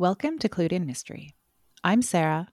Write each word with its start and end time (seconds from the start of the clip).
Welcome 0.00 0.38
to 0.38 0.48
Clued 0.48 0.70
in 0.70 0.86
Mystery. 0.86 1.34
I'm 1.82 2.02
Sarah. 2.02 2.46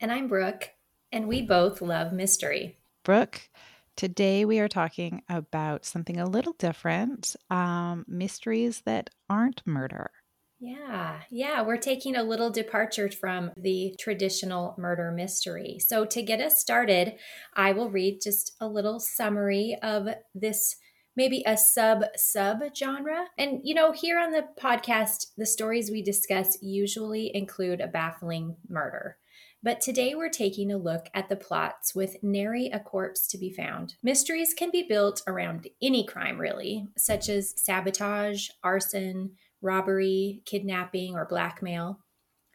And 0.00 0.10
I'm 0.10 0.28
Brooke, 0.28 0.70
and 1.12 1.28
we 1.28 1.42
both 1.42 1.82
love 1.82 2.10
mystery. 2.10 2.78
Brooke, 3.04 3.50
today 3.96 4.46
we 4.46 4.60
are 4.60 4.66
talking 4.66 5.20
about 5.28 5.84
something 5.84 6.18
a 6.18 6.24
little 6.24 6.54
different 6.54 7.36
um, 7.50 8.06
mysteries 8.08 8.80
that 8.86 9.10
aren't 9.28 9.60
murder. 9.66 10.10
Yeah, 10.58 11.20
yeah, 11.30 11.60
we're 11.60 11.76
taking 11.76 12.16
a 12.16 12.22
little 12.22 12.48
departure 12.48 13.10
from 13.10 13.50
the 13.58 13.94
traditional 14.00 14.74
murder 14.78 15.12
mystery. 15.12 15.80
So, 15.86 16.06
to 16.06 16.22
get 16.22 16.40
us 16.40 16.58
started, 16.58 17.16
I 17.54 17.72
will 17.72 17.90
read 17.90 18.20
just 18.22 18.56
a 18.58 18.66
little 18.66 19.00
summary 19.00 19.76
of 19.82 20.08
this 20.34 20.76
maybe 21.16 21.42
a 21.46 21.56
sub 21.56 22.04
sub 22.16 22.60
genre. 22.74 23.26
And, 23.38 23.60
you 23.64 23.74
know, 23.74 23.92
here 23.92 24.18
on 24.18 24.32
the 24.32 24.46
podcast, 24.60 25.28
the 25.36 25.46
stories 25.46 25.90
we 25.90 26.02
discuss 26.02 26.58
usually 26.62 27.34
include 27.34 27.80
a 27.80 27.88
baffling 27.88 28.56
murder. 28.68 29.16
But 29.62 29.82
today 29.82 30.14
we're 30.14 30.30
taking 30.30 30.72
a 30.72 30.78
look 30.78 31.08
at 31.12 31.28
the 31.28 31.36
plots 31.36 31.94
with 31.94 32.16
nary 32.22 32.70
a 32.72 32.80
corpse 32.80 33.26
to 33.28 33.38
be 33.38 33.52
found. 33.52 33.94
Mysteries 34.02 34.54
can 34.54 34.70
be 34.70 34.86
built 34.88 35.22
around 35.26 35.68
any 35.82 36.06
crime, 36.06 36.40
really, 36.40 36.86
such 36.96 37.28
as 37.28 37.52
sabotage, 37.60 38.48
arson, 38.64 39.32
robbery, 39.60 40.40
kidnapping, 40.46 41.14
or 41.14 41.26
blackmail. 41.26 42.00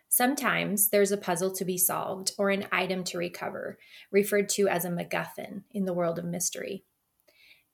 Sometimes 0.09 0.90
there's 0.90 1.12
a 1.12 1.17
puzzle 1.17 1.52
to 1.52 1.66
be 1.66 1.78
solved 1.78 2.31
or 2.40 2.50
an 2.50 2.66
item 2.72 3.03
to 3.03 3.20
recover, 3.20 3.78
referred 4.12 4.50
to 4.50 4.67
as 4.67 4.86
a 4.86 4.90
MacGuffin 4.90 5.64
in 5.72 5.86
the 5.86 5.94
world 5.94 6.17
of 6.17 6.26
mystery. 6.26 6.86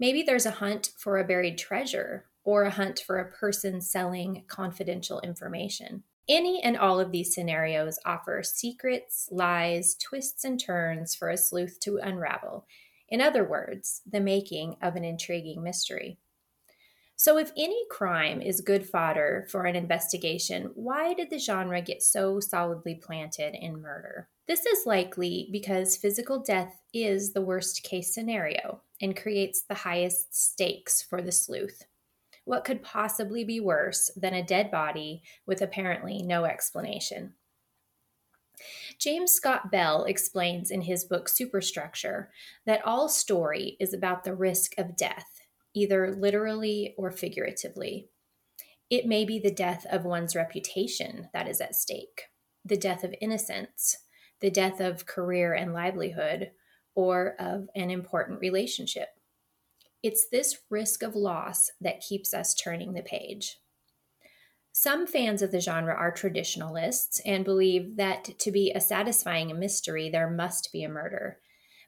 Maybe 0.02 0.24
there's 0.24 0.48
a 0.48 0.52
hunt 0.52 0.94
for 0.98 1.20
a 1.20 1.24
buried 1.24 1.60
treasure 1.60 2.26
or 2.44 2.64
a 2.64 2.72
hunt 2.72 3.04
for 3.06 3.20
a 3.20 3.32
person 3.32 3.80
selling 3.82 4.46
confidential 4.48 5.20
information. 5.22 6.02
Any 6.28 6.60
and 6.64 6.76
all 6.76 7.00
of 7.00 7.12
these 7.12 7.36
scenarios 7.36 8.00
offer 8.04 8.42
secrets, 8.42 9.30
lies, 9.32 9.96
twists, 9.96 10.44
and 10.44 10.60
turns 10.60 11.14
for 11.14 11.30
a 11.30 11.38
sleuth 11.38 11.80
to 11.82 11.98
unravel. 11.98 12.66
In 13.10 13.22
other 13.22 13.44
words, 13.44 14.02
the 14.12 14.20
making 14.20 14.78
of 14.82 14.96
an 14.96 15.04
intriguing 15.04 15.62
mystery. 15.62 16.18
So, 17.16 17.38
if 17.38 17.52
any 17.56 17.86
crime 17.92 18.42
is 18.42 18.62
good 18.62 18.90
fodder 18.90 19.46
for 19.52 19.66
an 19.66 19.76
investigation, 19.76 20.72
why 20.74 21.14
did 21.14 21.30
the 21.30 21.38
genre 21.38 21.80
get 21.80 22.02
so 22.02 22.40
solidly 22.40 22.96
planted 22.96 23.54
in 23.54 23.80
murder? 23.80 24.30
This 24.48 24.66
is 24.66 24.88
likely 24.88 25.48
because 25.52 25.96
physical 25.96 26.40
death 26.40 26.82
is 26.92 27.34
the 27.34 27.44
worst 27.44 27.84
case 27.84 28.12
scenario 28.12 28.82
and 29.02 29.20
creates 29.20 29.64
the 29.64 29.74
highest 29.74 30.36
stakes 30.36 31.02
for 31.02 31.22
the 31.22 31.32
sleuth. 31.32 31.84
What 32.46 32.64
could 32.64 32.84
possibly 32.84 33.44
be 33.44 33.60
worse 33.60 34.12
than 34.16 34.34
a 34.34 34.44
dead 34.44 34.72
body 34.72 35.24
with 35.46 35.62
apparently 35.62 36.22
no 36.22 36.46
explanation? 36.46 37.34
James 39.00 39.32
Scott 39.32 39.72
Bell 39.72 40.04
explains 40.04 40.70
in 40.70 40.82
his 40.82 41.04
book 41.04 41.28
Superstructure 41.28 42.32
that 42.66 42.86
all 42.86 43.10
story 43.10 43.78
is 43.80 43.94
about 43.94 44.24
the 44.24 44.36
risk 44.36 44.74
of 44.78 44.96
death 44.96 45.42
either 45.74 46.12
literally 46.12 46.94
or 46.98 47.12
figuratively. 47.12 48.10
It 48.90 49.06
may 49.06 49.24
be 49.24 49.40
the 49.40 49.54
death 49.54 49.86
of 49.90 50.04
one's 50.04 50.36
reputation 50.36 51.30
that 51.34 51.48
is 51.48 51.62
at 51.62 51.76
stake, 51.76 52.24
the 52.66 52.78
death 52.78 53.04
of 53.04 53.16
innocence, 53.22 53.98
the 54.42 54.52
death 54.52 54.80
of 54.82 55.06
career 55.06 55.54
and 55.54 55.74
livelihood, 55.74 56.52
or 56.95 57.36
of 57.39 57.67
an 57.75 57.89
important 57.89 58.39
relationship. 58.39 59.09
It's 60.03 60.28
this 60.30 60.58
risk 60.70 61.03
of 61.03 61.16
loss 61.16 61.70
that 61.80 62.02
keeps 62.02 62.34
us 62.34 62.56
turning 62.56 62.94
the 62.94 63.03
page. 63.03 63.58
Some 64.74 65.06
fans 65.06 65.41
of 65.41 65.51
the 65.51 65.59
genre 65.59 65.94
are 65.94 66.12
traditionalists 66.12 67.19
and 67.25 67.44
believe 67.44 67.97
that 67.97 68.40
to 68.40 68.51
be 68.51 68.72
a 68.72 68.80
satisfying 68.80 69.57
mystery, 69.59 70.09
there 70.09 70.30
must 70.30 70.72
be 70.72 70.84
a 70.84 70.90
murder, 70.90 71.40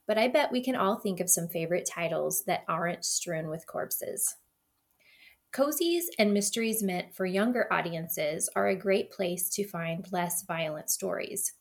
but 0.05 0.17
I 0.17 0.27
bet 0.27 0.51
we 0.51 0.61
can 0.61 0.75
all 0.75 0.99
think 0.99 1.19
of 1.19 1.29
some 1.29 1.47
favorite 1.47 1.89
titles 1.89 2.43
that 2.45 2.65
aren't 2.67 3.05
strewn 3.05 3.49
with 3.49 3.65
corpses. 3.65 4.35
Cozies 5.53 6.05
and 6.19 6.33
mysteries 6.33 6.83
meant 6.83 7.13
for 7.13 7.25
younger 7.25 7.71
audiences 7.71 8.49
are 8.55 8.67
a 8.67 8.75
great 8.75 9.11
place 9.11 9.49
to 9.51 9.67
find 9.67 10.11
less 10.11 10.43
violent 10.43 10.89
stories. 10.89 11.53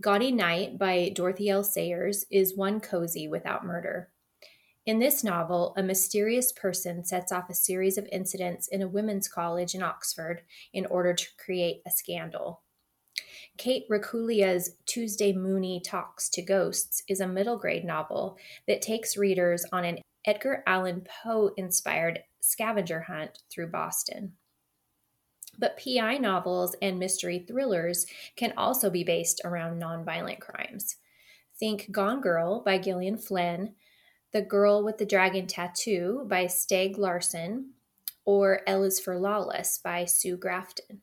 Gaudy 0.00 0.32
Night 0.32 0.78
by 0.78 1.10
Dorothy 1.14 1.50
L. 1.50 1.64
Sayers 1.64 2.24
is 2.30 2.56
one 2.56 2.80
cozy 2.80 3.28
without 3.28 3.64
murder. 3.64 4.10
In 4.86 4.98
this 4.98 5.22
novel, 5.22 5.74
a 5.76 5.82
mysterious 5.82 6.50
person 6.52 7.04
sets 7.04 7.30
off 7.30 7.50
a 7.50 7.54
series 7.54 7.98
of 7.98 8.08
incidents 8.10 8.68
in 8.68 8.80
a 8.80 8.88
women's 8.88 9.28
college 9.28 9.74
in 9.74 9.82
Oxford 9.82 10.42
in 10.72 10.86
order 10.86 11.12
to 11.12 11.26
create 11.36 11.82
a 11.86 11.90
scandal. 11.90 12.62
Kate 13.58 13.84
Racculia's 13.90 14.76
Tuesday 14.86 15.32
Mooney 15.32 15.82
Talks 15.84 16.28
to 16.30 16.42
Ghosts 16.42 17.02
is 17.08 17.20
a 17.20 17.28
middle 17.28 17.58
grade 17.58 17.84
novel 17.84 18.38
that 18.66 18.80
takes 18.80 19.16
readers 19.16 19.66
on 19.72 19.84
an 19.84 19.98
Edgar 20.24 20.62
Allan 20.66 21.04
Poe 21.22 21.50
inspired 21.56 22.20
scavenger 22.40 23.00
hunt 23.00 23.38
through 23.50 23.68
Boston. 23.68 24.32
But 25.58 25.78
PI 25.82 26.18
novels 26.18 26.76
and 26.80 26.98
mystery 26.98 27.44
thrillers 27.46 28.06
can 28.36 28.52
also 28.56 28.90
be 28.90 29.02
based 29.02 29.40
around 29.44 29.82
nonviolent 29.82 30.40
crimes. 30.40 30.96
Think 31.58 31.90
Gone 31.90 32.20
Girl 32.20 32.62
by 32.64 32.78
Gillian 32.78 33.18
Flynn, 33.18 33.74
The 34.32 34.42
Girl 34.42 34.84
with 34.84 34.98
the 34.98 35.06
Dragon 35.06 35.48
Tattoo 35.48 36.24
by 36.28 36.44
Stieg 36.44 36.96
Larsson, 36.96 37.72
or 38.24 38.60
L 38.66 38.84
is 38.84 39.00
for 39.00 39.18
Lawless 39.18 39.78
by 39.78 40.04
Sue 40.04 40.36
Grafton. 40.36 41.02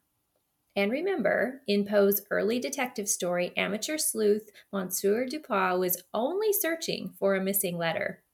And 0.76 0.92
remember, 0.92 1.62
in 1.68 1.86
Poe's 1.86 2.22
early 2.30 2.60
detective 2.60 3.08
story, 3.08 3.54
amateur 3.56 3.98
sleuth 3.98 4.50
Monsieur 4.74 5.26
Dupin 5.26 5.80
was 5.80 6.04
only 6.14 6.52
searching 6.52 7.14
for 7.18 7.36
a 7.36 7.44
missing 7.44 7.78
letter. 7.78 8.25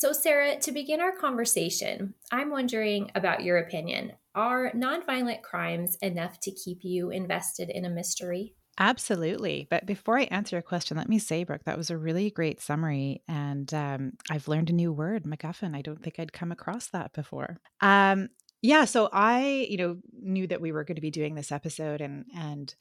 So, 0.00 0.12
Sarah, 0.12 0.56
to 0.60 0.70
begin 0.70 1.00
our 1.00 1.10
conversation, 1.10 2.14
I'm 2.30 2.50
wondering 2.50 3.10
about 3.16 3.42
your 3.42 3.58
opinion. 3.58 4.12
Are 4.32 4.70
nonviolent 4.70 5.42
crimes 5.42 5.96
enough 6.00 6.38
to 6.42 6.52
keep 6.52 6.84
you 6.84 7.10
invested 7.10 7.68
in 7.68 7.84
a 7.84 7.90
mystery? 7.90 8.54
Absolutely. 8.78 9.66
But 9.68 9.86
before 9.86 10.16
I 10.16 10.28
answer 10.30 10.54
your 10.54 10.62
question, 10.62 10.96
let 10.96 11.08
me 11.08 11.18
say, 11.18 11.42
Brooke, 11.42 11.64
that 11.64 11.76
was 11.76 11.90
a 11.90 11.98
really 11.98 12.30
great 12.30 12.60
summary. 12.60 13.24
And 13.26 13.74
um, 13.74 14.12
I've 14.30 14.46
learned 14.46 14.70
a 14.70 14.72
new 14.72 14.92
word, 14.92 15.24
MacGuffin. 15.24 15.74
I 15.74 15.82
don't 15.82 16.00
think 16.00 16.20
I'd 16.20 16.32
come 16.32 16.52
across 16.52 16.90
that 16.90 17.12
before. 17.12 17.58
Um, 17.80 18.28
yeah, 18.62 18.84
so 18.84 19.08
I, 19.12 19.66
you 19.68 19.78
know, 19.78 19.96
knew 20.12 20.46
that 20.46 20.60
we 20.60 20.70
were 20.70 20.84
going 20.84 20.94
to 20.94 21.02
be 21.02 21.10
doing 21.10 21.34
this 21.34 21.50
episode 21.50 22.00
and 22.00 22.24
and 22.36 22.72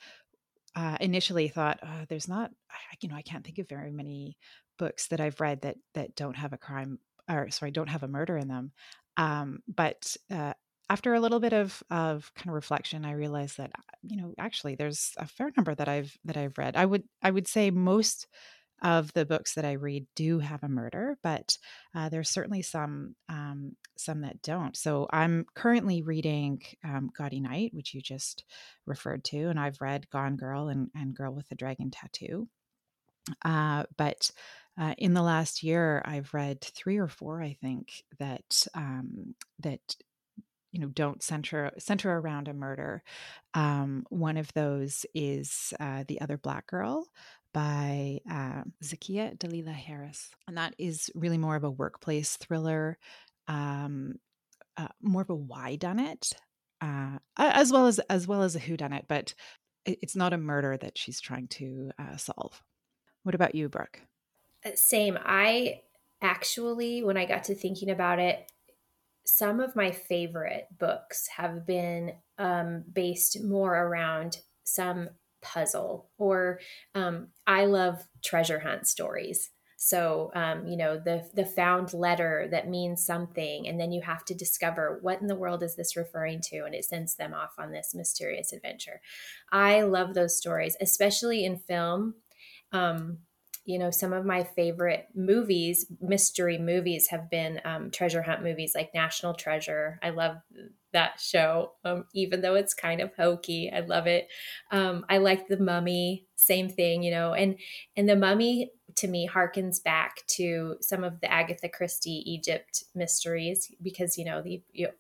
uh, 0.76 0.98
initially 1.02 1.48
thought 1.48 1.80
uh, 1.82 2.06
there's 2.10 2.28
not 2.28 2.52
you 3.02 3.10
know, 3.10 3.16
I 3.16 3.24
can't 3.24 3.44
think 3.44 3.58
of 3.58 3.68
very 3.68 3.92
many 3.92 4.38
books 4.78 5.08
that 5.08 5.20
I've 5.20 5.42
read 5.42 5.62
that 5.62 5.78
that 5.96 6.16
don't 6.16 6.36
have 6.36 6.54
a 6.54 6.58
crime 6.58 7.00
or 7.30 7.50
sorry, 7.50 7.72
don't 7.72 7.90
have 7.90 8.04
a 8.04 8.08
murder 8.08 8.38
in 8.38 8.48
them. 8.48 8.72
Um, 9.18 9.60
but 9.68 10.16
uh, 10.32 10.54
after 10.90 11.14
a 11.14 11.20
little 11.20 11.40
bit 11.40 11.54
of 11.54 11.82
of 11.90 12.32
kind 12.36 12.50
of 12.50 12.54
reflection, 12.54 13.06
I 13.06 13.12
realized 13.12 13.58
that 13.58 13.72
you 14.04 14.18
know 14.18 14.34
actually 14.38 14.76
there's 14.76 15.14
a 15.18 15.28
fair 15.28 15.52
number 15.56 15.76
that 15.76 15.90
I've 15.90 16.18
that 16.26 16.38
I've 16.38 16.58
read. 16.58 16.76
I 16.76 16.86
would 16.86 17.04
I 17.22 17.32
would 17.32 17.48
say 17.48 17.72
most 17.72 18.28
of 18.84 19.12
the 19.14 19.26
books 19.26 19.56
that 19.56 19.66
I 19.66 19.74
read 19.74 20.06
do 20.16 20.40
have 20.40 20.64
a 20.64 20.70
murder, 20.70 21.18
but 21.24 21.58
uh, 21.96 22.10
there's 22.10 22.30
certainly 22.30 22.62
some 22.62 23.16
um, 23.28 23.76
some 23.98 24.22
that 24.22 24.42
don't. 24.42 24.78
So 24.78 25.08
I'm 25.12 25.46
currently 25.56 26.04
reading 26.04 26.62
um, 26.84 27.10
Gaudy 27.18 27.40
Night, 27.40 27.74
which 27.74 27.94
you 27.94 28.02
just 28.02 28.46
referred 28.86 29.24
to, 29.26 29.50
and 29.50 29.60
I've 29.60 29.82
read 29.82 30.10
Gone 30.10 30.36
Girl 30.36 30.68
and, 30.68 30.90
and 30.96 31.16
Girl 31.16 31.34
with 31.34 31.50
the 31.50 31.56
Dragon 31.56 31.90
Tattoo. 31.92 32.48
Uh, 33.44 33.84
but 33.98 34.32
uh, 34.80 34.94
in 34.98 35.14
the 35.14 35.22
last 35.22 35.64
year, 35.64 36.02
I've 36.06 36.34
read 36.34 36.62
three 36.62 36.98
or 36.98 37.08
four, 37.08 37.42
I 37.42 37.58
think, 37.62 38.04
that 38.20 38.68
um, 38.74 39.36
that 39.60 39.82
you 40.72 40.80
know 40.82 40.88
don't 40.88 41.24
center 41.24 41.72
center 41.80 42.16
around 42.18 42.48
a 42.48 42.54
murder. 42.54 43.04
Um, 43.54 44.06
one 44.10 44.38
of 44.38 44.54
those 44.54 45.06
is 45.16 45.74
uh, 45.80 46.04
the 46.08 46.22
other 46.22 46.38
black 46.38 46.68
girl 46.68 47.08
by 47.54 48.20
uh, 48.30 48.64
Zakia 48.84 49.38
Delila 49.38 49.74
Harris, 49.74 50.30
and 50.48 50.58
that 50.58 50.76
is 50.78 51.10
really 51.16 51.40
more 51.40 51.56
of 51.56 51.64
a 51.64 51.72
workplace 51.72 52.38
thriller, 52.38 53.00
um, 53.48 54.16
uh, 54.78 54.90
more 55.02 55.24
of 55.24 55.30
a 55.32 55.36
why 55.36 55.76
done 55.76 56.00
it, 56.00 56.34
uh, 56.82 57.18
as 57.38 57.72
well 57.72 57.88
as 57.88 57.98
as 58.10 58.28
well 58.28 58.44
as 58.44 58.56
a 58.56 58.60
who 58.60 58.78
done 58.78 58.94
it, 58.94 59.06
but 59.08 59.34
it's 59.86 60.16
not 60.16 60.34
a 60.34 60.38
murder 60.38 60.78
that 60.78 60.98
she's 60.98 61.22
trying 61.22 61.48
to 61.48 61.92
uh, 61.98 62.18
solve. 62.18 62.62
What 63.24 63.36
about 63.36 63.56
you, 63.56 63.70
Brooke? 63.70 64.02
Same. 64.76 65.18
I 65.24 65.82
actually, 66.22 67.04
when 67.04 67.18
I 67.18 67.26
got 67.26 67.46
to 67.46 67.56
thinking 67.56 67.90
about 67.90 68.20
it, 68.20 68.52
some 69.26 69.60
of 69.60 69.76
my 69.76 69.92
favorite 69.92 70.68
books 70.78 71.28
have 71.38 71.66
been 71.66 72.14
um, 72.38 72.84
based 72.92 73.44
more 73.44 73.76
around 73.76 74.40
some 74.64 75.10
puzzle 75.42 76.10
or 76.18 76.60
um, 76.96 77.28
i 77.48 77.66
love 77.66 78.08
treasure 78.24 78.60
hunt 78.60 78.88
stories 78.88 79.52
So, 79.78 80.32
um, 80.36 80.68
you 80.68 80.78
know, 80.78 80.98
the 81.00 81.30
the 81.36 81.46
found 81.46 81.94
letter 81.94 82.48
that 82.52 82.70
means 82.70 83.06
something, 83.06 83.68
and 83.68 83.80
then 83.80 83.92
you 83.92 84.02
have 84.02 84.26
to 84.26 84.36
discover 84.36 85.00
what 85.02 85.22
in 85.22 85.28
the 85.28 85.36
world 85.36 85.64
is 85.64 85.76
this 85.76 85.96
referring 85.98 86.42
to, 86.50 86.66
and 86.66 86.76
it 86.76 86.86
sends 86.86 87.16
them 87.16 87.34
off 87.34 87.54
on 87.60 87.72
this 87.72 87.94
mysterious 87.96 88.54
adventure. 88.54 89.02
I 89.52 89.82
love 89.84 90.14
those 90.16 90.38
stories, 90.38 90.78
especially 90.82 91.46
in 91.46 91.58
film. 91.60 92.16
Um, 92.72 93.20
you 93.68 93.78
know, 93.78 93.92
some 93.92 94.14
of 94.14 94.24
my 94.24 94.46
favorite 94.46 95.08
movies, 95.14 95.86
mystery 96.00 96.58
movies, 96.58 97.08
have 97.10 97.30
been 97.30 97.60
um, 97.66 97.92
treasure 97.92 98.22
hunt 98.22 98.42
movies 98.42 98.72
like 98.74 98.94
National 98.94 99.34
Treasure. 99.34 100.00
I 100.02 100.12
love 100.12 100.38
that 100.94 101.20
show, 101.20 101.74
um, 101.84 102.06
even 102.16 102.40
though 102.40 102.56
it's 102.56 102.74
kind 102.74 103.02
of 103.02 103.14
hokey. 103.16 103.70
I 103.70 103.82
love 103.82 104.08
it. 104.08 104.30
Um, 104.72 105.06
I 105.10 105.18
like 105.18 105.50
The 105.50 105.60
Mummy, 105.60 106.28
same 106.38 106.70
thing, 106.70 107.04
you 107.04 107.12
know, 107.12 107.34
and 107.34 107.60
and 107.98 108.08
The 108.08 108.16
Mummy 108.16 108.72
to 108.96 109.08
me 109.10 109.28
harkens 109.28 109.84
back 109.84 110.26
to 110.28 110.78
some 110.80 111.04
of 111.04 111.20
the 111.20 111.30
Agatha 111.30 111.68
Christie 111.68 112.24
Egypt 112.26 112.86
mysteries 112.96 113.70
because 113.82 114.18
you 114.18 114.24
know 114.24 114.42
the 114.42 114.64
you 114.72 114.88
know, 114.88 114.94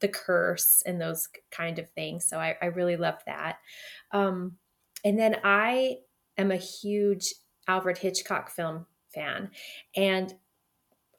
the 0.00 0.08
curse 0.08 0.82
and 0.86 0.98
those 0.98 1.28
kind 1.50 1.78
of 1.78 1.90
things. 1.90 2.26
So 2.26 2.38
I, 2.38 2.56
I 2.62 2.66
really 2.66 2.96
love 2.96 3.18
that. 3.26 3.58
Um, 4.10 4.56
and 5.04 5.18
then 5.18 5.36
I 5.44 5.98
am 6.38 6.50
a 6.50 6.56
huge 6.56 7.34
Alfred 7.68 7.98
Hitchcock 7.98 8.50
film 8.50 8.86
fan, 9.14 9.50
and 9.94 10.34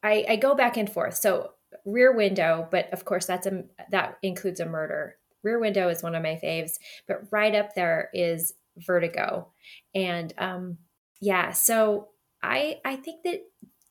I, 0.03 0.25
I 0.29 0.35
go 0.35 0.55
back 0.55 0.77
and 0.77 0.89
forth. 0.89 1.15
So 1.15 1.51
Rear 1.85 2.15
Window, 2.15 2.67
but 2.71 2.91
of 2.93 3.05
course 3.05 3.25
that's 3.25 3.47
a 3.47 3.63
that 3.91 4.17
includes 4.21 4.59
a 4.59 4.65
murder. 4.65 5.17
Rear 5.43 5.59
Window 5.59 5.89
is 5.89 6.03
one 6.03 6.15
of 6.15 6.23
my 6.23 6.39
faves, 6.41 6.73
but 7.07 7.23
right 7.31 7.55
up 7.55 7.73
there 7.75 8.09
is 8.13 8.53
Vertigo, 8.77 9.51
and 9.95 10.33
um, 10.37 10.77
yeah. 11.19 11.51
So 11.51 12.09
I 12.43 12.79
I 12.85 12.95
think 12.95 13.23
that 13.23 13.41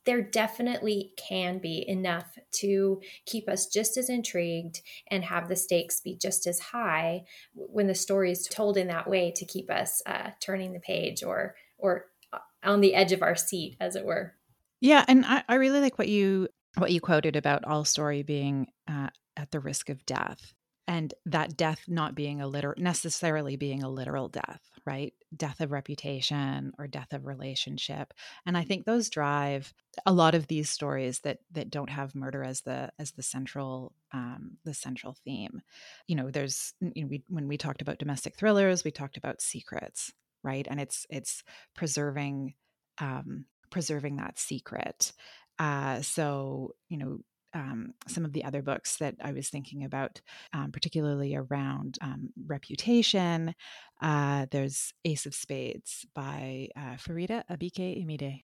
there 0.05 0.21
definitely 0.21 1.11
can 1.17 1.59
be 1.59 1.83
enough 1.85 2.37
to 2.53 3.01
keep 3.25 3.49
us 3.49 3.67
just 3.67 3.97
as 3.97 4.09
intrigued 4.09 4.81
and 5.11 5.25
have 5.25 5.49
the 5.49 5.55
stakes 5.55 5.99
be 5.99 6.15
just 6.15 6.47
as 6.47 6.59
high 6.59 7.25
when 7.53 7.87
the 7.87 7.93
story 7.93 8.31
is 8.31 8.47
told 8.47 8.77
in 8.77 8.87
that 8.87 9.09
way 9.09 9.33
to 9.35 9.45
keep 9.45 9.69
us 9.69 10.01
uh, 10.05 10.29
turning 10.39 10.71
the 10.71 10.79
page 10.79 11.23
or 11.23 11.55
or 11.77 12.05
on 12.67 12.81
the 12.81 12.93
edge 12.95 13.11
of 13.11 13.21
our 13.21 13.35
seat, 13.35 13.77
as 13.79 13.95
it 13.95 14.05
were. 14.05 14.33
Yeah, 14.79 15.03
and 15.07 15.25
I, 15.25 15.43
I 15.47 15.55
really 15.55 15.79
like 15.79 15.97
what 15.97 16.07
you 16.07 16.49
what 16.77 16.91
you 16.91 17.01
quoted 17.01 17.35
about 17.35 17.65
all 17.65 17.85
story 17.85 18.21
being 18.21 18.67
uh, 18.87 19.09
at 19.35 19.51
the 19.51 19.59
risk 19.59 19.89
of 19.89 20.05
death 20.05 20.53
and 20.87 21.13
that 21.25 21.57
death 21.57 21.81
not 21.87 22.13
being 22.13 22.41
a 22.41 22.47
literal 22.47 22.75
necessarily 22.77 23.55
being 23.55 23.81
a 23.83 23.89
literal 23.89 24.29
death 24.29 24.61
right? 24.87 25.13
Death 25.35 25.59
of 25.59 25.73
reputation 25.73 26.71
or 26.79 26.87
death 26.87 27.11
of 27.11 27.27
relationship. 27.27 28.13
And 28.45 28.57
i 28.57 28.63
think 28.63 28.85
those 28.85 29.09
drive 29.09 29.73
a 30.05 30.13
lot 30.13 30.33
of 30.33 30.47
these 30.47 30.69
stories 30.69 31.19
that 31.19 31.39
that 31.51 31.69
don't 31.69 31.89
have 31.89 32.15
murder 32.15 32.43
as 32.43 32.61
the 32.61 32.89
as 32.97 33.11
the 33.11 33.21
central 33.21 33.93
um, 34.13 34.57
the 34.63 34.73
central 34.73 35.17
theme. 35.25 35.61
You 36.07 36.15
know 36.15 36.31
there's 36.31 36.73
you 36.79 37.03
know 37.03 37.07
we, 37.09 37.23
when 37.27 37.47
we 37.47 37.57
talked 37.57 37.81
about 37.81 37.99
domestic 37.99 38.37
thrillers 38.37 38.85
we 38.85 38.91
talked 38.91 39.17
about 39.17 39.41
secrets 39.41 40.13
right 40.47 40.67
and 40.69 40.79
it's 40.79 41.05
it's 41.09 41.43
preserving 41.75 42.53
um, 42.99 43.45
preserving 43.69 44.15
that 44.15 44.39
secret 44.39 45.11
uh, 45.59 46.01
so 46.01 46.71
you 46.89 46.97
know 46.97 47.19
um, 47.53 47.93
some 48.07 48.25
of 48.25 48.33
the 48.33 48.43
other 48.43 48.61
books 48.61 48.97
that 48.97 49.15
I 49.23 49.31
was 49.31 49.49
thinking 49.49 49.83
about, 49.83 50.21
um, 50.53 50.71
particularly 50.71 51.35
around 51.35 51.97
um, 52.01 52.29
reputation. 52.45 53.55
Uh, 54.01 54.45
there's 54.51 54.93
Ace 55.05 55.25
of 55.25 55.33
Spades 55.33 56.05
by 56.13 56.67
uh, 56.75 56.97
Faridah 56.97 57.43
Àbíké-Íyímídé, 57.49 58.43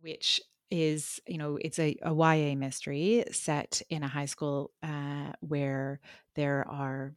which 0.00 0.40
is, 0.70 1.20
you 1.26 1.38
know, 1.38 1.58
it's 1.60 1.78
a, 1.78 1.96
a 2.02 2.14
YA 2.14 2.54
mystery 2.54 3.24
set 3.32 3.82
in 3.88 4.02
a 4.02 4.08
high 4.08 4.26
school 4.26 4.70
uh, 4.82 5.32
where 5.40 6.00
there 6.36 6.66
are 6.68 7.14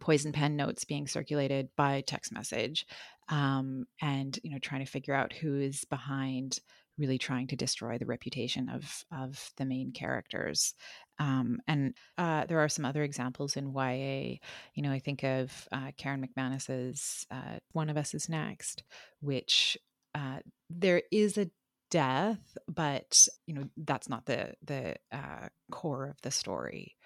poison 0.00 0.32
pen 0.32 0.56
notes 0.56 0.84
being 0.84 1.06
circulated 1.06 1.68
by 1.76 2.00
text 2.00 2.32
message 2.32 2.86
um, 3.28 3.86
and, 4.00 4.38
you 4.42 4.50
know, 4.50 4.58
trying 4.58 4.84
to 4.84 4.90
figure 4.90 5.14
out 5.14 5.32
who 5.32 5.58
is 5.58 5.84
behind 5.84 6.58
really 6.98 7.18
trying 7.18 7.46
to 7.48 7.56
destroy 7.56 7.98
the 7.98 8.06
reputation 8.06 8.68
of 8.68 9.04
of 9.10 9.50
the 9.56 9.64
main 9.64 9.92
characters. 9.92 10.74
Um, 11.18 11.60
and 11.66 11.94
uh, 12.18 12.46
there 12.46 12.60
are 12.60 12.68
some 12.68 12.84
other 12.84 13.02
examples 13.02 13.56
in 13.56 13.72
YA. 13.74 14.36
You 14.74 14.82
know, 14.82 14.92
I 14.92 14.98
think 14.98 15.22
of 15.22 15.68
uh, 15.72 15.92
Karen 15.96 16.26
McManus's 16.26 17.26
uh, 17.30 17.58
"One 17.72 17.90
of 17.90 17.96
Us 17.96 18.14
Is 18.14 18.28
Next," 18.28 18.82
which 19.20 19.78
uh, 20.14 20.38
there 20.68 21.02
is 21.10 21.38
a 21.38 21.50
death, 21.90 22.56
but 22.68 23.28
you 23.46 23.54
know 23.54 23.64
that's 23.76 24.08
not 24.08 24.26
the 24.26 24.54
the 24.64 24.96
uh, 25.10 25.48
core 25.70 26.06
of 26.06 26.20
the 26.22 26.30
story. 26.30 26.96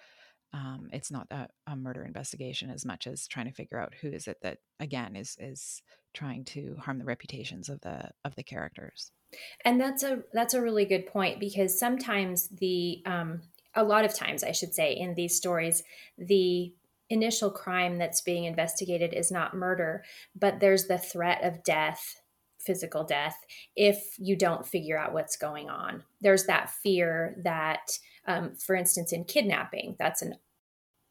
Um, 0.56 0.88
it's 0.90 1.10
not 1.10 1.26
a, 1.30 1.48
a, 1.66 1.76
murder 1.76 2.02
investigation 2.02 2.70
as 2.70 2.86
much 2.86 3.06
as 3.06 3.26
trying 3.26 3.44
to 3.44 3.52
figure 3.52 3.78
out 3.78 3.92
who 4.00 4.08
is 4.08 4.26
it 4.26 4.38
that 4.40 4.58
again 4.80 5.14
is 5.14 5.36
is 5.38 5.82
trying 6.14 6.46
to 6.46 6.76
harm 6.80 6.98
the 6.98 7.04
reputations 7.04 7.68
of 7.68 7.82
the 7.82 8.10
of 8.24 8.34
the 8.36 8.42
characters. 8.42 9.10
And 9.66 9.78
that's 9.78 10.02
a 10.02 10.22
that's 10.32 10.54
a 10.54 10.62
really 10.62 10.86
good 10.86 11.06
point 11.06 11.40
because 11.40 11.78
sometimes 11.78 12.48
the 12.48 13.02
um, 13.04 13.42
a 13.74 13.84
lot 13.84 14.06
of 14.06 14.14
times 14.14 14.42
I 14.42 14.52
should 14.52 14.72
say 14.72 14.92
in 14.92 15.14
these 15.14 15.36
stories 15.36 15.82
the 16.16 16.72
initial 17.10 17.50
crime 17.50 17.98
that's 17.98 18.22
being 18.22 18.44
investigated 18.44 19.12
is 19.12 19.30
not 19.30 19.54
murder, 19.54 20.04
but 20.34 20.60
there's 20.60 20.86
the 20.86 20.98
threat 20.98 21.44
of 21.44 21.62
death, 21.62 22.20
physical 22.58 23.04
death, 23.04 23.36
if 23.76 24.16
you 24.18 24.36
don't 24.36 24.66
figure 24.66 24.98
out 24.98 25.12
what's 25.12 25.36
going 25.36 25.68
on. 25.70 26.02
There's 26.20 26.46
that 26.46 26.70
fear 26.70 27.36
that, 27.44 27.90
um, 28.26 28.54
for 28.56 28.74
instance, 28.74 29.12
in 29.12 29.24
kidnapping, 29.24 29.96
that's 29.98 30.22
an 30.22 30.34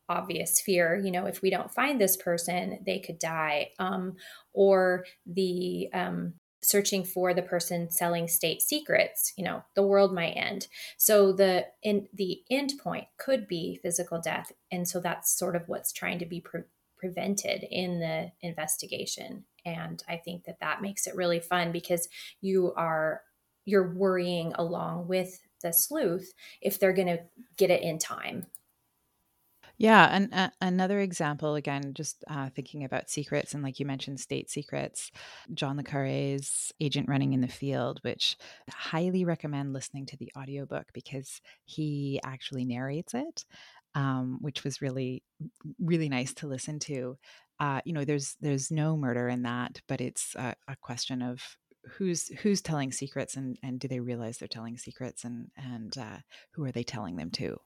obvious 0.10 0.62
fear 0.62 0.96
you 1.04 1.12
know 1.12 1.25
if 1.25 1.42
we 1.42 1.50
don't 1.50 1.74
find 1.74 2.00
this 2.00 2.18
person 2.18 2.80
they 2.86 3.00
could 3.00 3.19
die. 3.19 3.69
Um, 3.80 4.16
or 4.54 5.06
the 5.25 5.90
um, 5.94 6.34
searching 6.63 7.04
for 7.04 7.34
the 7.34 7.42
person 7.42 7.92
selling 7.92 8.28
state 8.28 8.62
secrets 8.62 9.34
you 9.38 9.44
know 9.44 9.63
the 9.75 9.84
world 9.84 10.13
might 10.13 10.31
end. 10.31 10.68
So 10.98 11.31
the 11.31 11.66
in 11.84 12.07
the 12.13 12.42
end 12.50 12.74
point 12.81 13.06
could 13.18 13.48
be 13.48 13.80
physical 13.81 14.19
death 14.19 14.52
and 14.72 14.88
so 14.88 15.00
that's 15.00 15.38
sort 15.38 15.56
of 15.56 15.68
what's 15.68 15.92
trying 15.92 16.19
to 16.19 16.25
be 16.25 16.42
pre- 16.42 16.62
prevented 16.98 17.66
in 17.69 18.00
the 18.00 18.31
investigation. 18.42 19.46
And 19.66 20.04
i 20.07 20.18
think 20.18 20.46
that 20.46 20.60
that 20.60 20.81
makes 20.81 21.07
it 21.07 21.16
really 21.16 21.40
fun 21.40 21.72
because 21.72 22.07
you 22.42 22.74
are 22.75 23.22
you're 23.66 23.94
worrying 23.94 24.54
along 24.56 25.07
with 25.07 25.40
the 25.62 25.74
sleuth 25.74 26.33
if 26.62 26.80
they're 26.80 26.94
going 26.94 27.07
to 27.07 27.19
get 27.57 27.71
it 27.71 27.81
in 27.81 27.97
time 27.97 28.45
yeah, 29.78 30.08
and 30.12 30.34
uh, 30.34 30.50
another 30.62 31.00
example, 31.00 31.56
again, 31.56 31.94
just 31.94 32.24
uh, 32.30 32.50
thinking 32.56 32.84
about 32.84 33.10
secrets, 33.10 33.54
and 33.54 33.62
like 33.62 33.80
you 33.80 33.86
mentioned, 33.86 34.20
state 34.20 34.50
secrets. 34.50 35.12
John 35.54 35.78
le 35.78 35.84
Carré's 35.84 36.72
Agent 36.80 37.10
Running 37.10 37.34
in 37.34 37.42
the 37.42 37.48
Field, 37.48 38.00
which 38.04 38.38
I 38.70 38.74
highly 38.76 39.26
recommend 39.26 39.74
listening 39.74 40.06
to 40.08 40.18
the 40.18 40.32
audiobook 40.38 40.88
because 40.94 41.42
he 41.66 42.22
actually 42.24 42.64
narrates 42.64 43.14
it, 43.14 43.44
um, 43.96 44.38
which 44.42 44.64
was 44.64 44.82
really, 44.82 45.24
really 45.80 46.10
nice 46.10 46.34
to 46.36 46.48
listen 46.48 46.80
to. 46.80 47.18
Uh, 47.60 47.82
you 47.86 47.94
know, 47.94 48.06
there's 48.06 48.36
there's 48.42 48.72
no 48.72 48.96
murder 48.96 49.28
in 49.28 49.44
that, 49.44 49.82
but 49.88 50.00
it's 50.00 50.36
a, 50.36 50.56
a 50.68 50.76
question 50.78 51.22
of 51.22 51.42
who's 51.98 52.28
who's 52.42 52.62
telling 52.62 52.92
secrets 52.92 53.36
and 53.36 53.58
and 53.62 53.80
do 53.80 53.88
they 53.88 54.00
realize 54.00 54.38
they're 54.38 54.48
telling 54.48 54.78
secrets 54.78 55.24
and 55.24 55.50
and 55.58 55.98
uh, 55.98 56.18
who 56.52 56.64
are 56.66 56.72
they 56.72 56.84
telling 56.84 57.16
them 57.16 57.30
to 57.30 57.58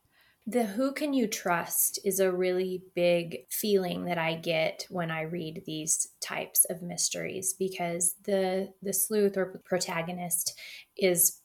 the 0.49 0.63
who 0.63 0.91
can 0.93 1.13
you 1.13 1.27
trust 1.27 1.99
is 2.03 2.19
a 2.19 2.31
really 2.31 2.81
big 2.95 3.45
feeling 3.51 4.05
that 4.05 4.17
I 4.17 4.33
get 4.33 4.87
when 4.89 5.11
I 5.11 5.21
read 5.21 5.61
these 5.65 6.07
types 6.21 6.65
of 6.71 6.81
mysteries 6.81 7.53
because 7.53 8.15
the 8.25 8.73
the 8.81 8.93
sleuth 8.93 9.37
or 9.37 9.61
protagonist 9.63 10.59
is 10.97 11.39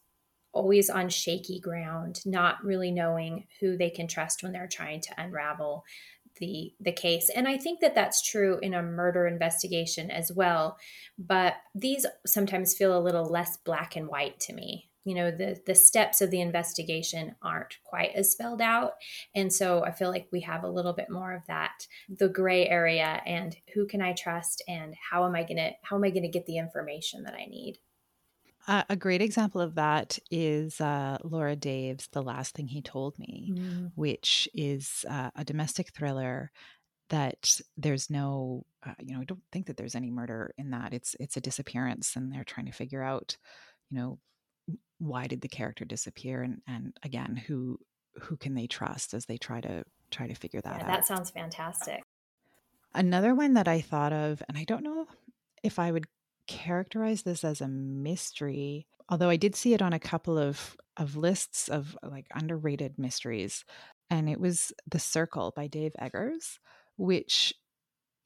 always 0.55 0.89
on 0.89 1.11
shaky 1.11 1.61
ground, 1.61 2.21
not 2.25 2.65
really 2.65 2.91
knowing 2.91 3.47
who 3.61 3.77
they 3.77 3.91
can 3.91 4.09
trust 4.09 4.43
when 4.43 4.53
they're 4.53 4.69
trying 4.69 5.03
to 5.03 5.21
unravel 5.21 5.85
the 6.39 6.73
the 6.81 6.93
case. 6.93 7.29
And 7.29 7.47
I 7.47 7.59
think 7.59 7.81
that 7.81 7.95
that's 7.95 8.23
true 8.23 8.59
in 8.63 8.73
a 8.73 8.83
murder 8.83 9.27
investigation 9.27 10.11
as 10.11 10.33
well, 10.33 10.79
but 11.19 11.55
these 11.75 12.07
sometimes 12.27 12.75
feel 12.75 12.97
a 12.97 13.05
little 13.05 13.27
less 13.27 13.59
black 13.59 13.97
and 13.97 14.09
white 14.09 14.41
to 14.41 14.55
me 14.55 14.89
you 15.05 15.15
know 15.15 15.31
the 15.31 15.61
the 15.67 15.75
steps 15.75 16.21
of 16.21 16.31
the 16.31 16.41
investigation 16.41 17.35
aren't 17.43 17.77
quite 17.85 18.11
as 18.15 18.31
spelled 18.31 18.61
out 18.61 18.95
and 19.35 19.53
so 19.53 19.85
i 19.85 19.93
feel 19.93 20.11
like 20.11 20.27
we 20.33 20.41
have 20.41 20.65
a 20.65 20.71
little 20.71 20.93
bit 20.93 21.11
more 21.11 21.35
of 21.35 21.43
that 21.47 21.87
the 22.09 22.29
gray 22.29 22.67
area 22.69 23.21
and 23.27 23.57
who 23.75 23.87
can 23.87 24.03
i 24.03 24.13
trust 24.13 24.63
and 24.67 24.95
how 25.11 25.25
am 25.27 25.35
i 25.35 25.43
going 25.43 25.57
to 25.57 25.71
how 25.83 25.97
am 25.97 26.05
i 26.05 26.11
going 26.11 26.23
to 26.23 26.29
get 26.29 26.47
the 26.47 26.59
information 26.59 27.23
that 27.23 27.35
i 27.35 27.45
need 27.45 27.79
uh, 28.67 28.83
a 28.89 28.97
great 28.97 29.21
example 29.21 29.61
of 29.61 29.75
that 29.75 30.19
is 30.31 30.81
uh, 30.81 31.19
Laura 31.23 31.55
Dave's 31.55 32.09
The 32.13 32.23
Last 32.23 32.55
Thing 32.55 32.67
He 32.67 32.81
Told 32.81 33.19
Me, 33.19 33.53
mm. 33.55 33.93
which 33.95 34.49
is 34.55 35.05
uh, 35.07 35.31
a 35.37 35.45
domestic 35.45 35.93
thriller 35.93 36.51
that 37.11 37.61
there's 37.77 38.09
no, 38.09 38.65
uh, 38.87 38.95
you 39.01 39.15
know, 39.15 39.21
I 39.21 39.25
don't 39.25 39.43
think 39.53 39.67
that 39.67 39.77
there's 39.77 39.95
any 39.95 40.11
murder 40.11 40.55
in 40.57 40.71
that. 40.71 40.95
It's 40.95 41.15
it's 41.21 41.37
a 41.37 41.43
disappearance, 41.43 42.17
and 42.17 42.33
they're 42.33 42.45
trying 42.45 42.65
to 42.65 42.73
figure 42.73 43.03
out, 43.03 43.37
you 43.91 43.99
know, 43.99 44.19
why 44.99 45.27
did 45.27 45.41
the 45.41 45.49
character 45.49 45.85
disappear 45.85 46.43
and 46.43 46.61
and 46.67 46.97
again 47.03 47.37
who 47.37 47.79
who 48.21 48.37
can 48.37 48.55
they 48.55 48.67
trust 48.67 49.13
as 49.13 49.27
they 49.27 49.37
try 49.37 49.61
to 49.61 49.85
try 50.11 50.27
to 50.27 50.35
figure 50.35 50.61
that 50.61 50.77
yeah, 50.79 50.83
out? 50.83 50.89
that 50.89 51.07
sounds 51.07 51.31
fantastic. 51.31 52.03
Another 52.95 53.35
one 53.35 53.55
that 53.55 53.67
i 53.67 53.81
thought 53.81 54.13
of 54.13 54.43
and 54.49 54.57
i 54.57 54.65
don't 54.65 54.85
know 54.85 55.07
if 55.63 55.79
i 55.79 55.91
would 55.91 56.07
characterize 56.47 57.23
this 57.23 57.43
as 57.43 57.61
a 57.61 57.69
mystery 57.69 58.87
although 59.09 59.31
i 59.31 59.37
did 59.37 59.57
see 59.57 59.75
it 59.75 59.83
on 59.83 59.93
a 59.93 59.99
couple 59.99 60.39
of 60.39 60.77
of 60.97 61.17
lists 61.17 61.69
of 61.69 61.97
like 62.03 62.27
underrated 62.35 62.99
mysteries 62.99 63.65
and 64.11 64.29
it 64.29 64.39
was 64.39 64.73
the 64.89 64.99
circle 64.99 65.53
by 65.57 65.67
dave 65.67 65.93
eggers 65.99 66.61
which 66.97 67.55